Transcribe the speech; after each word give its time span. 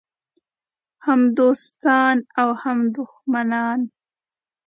هم 1.05 1.21
دوستان 1.37 2.17
او 2.41 2.49
هم 2.61 2.79
دښمنان. 2.95 3.79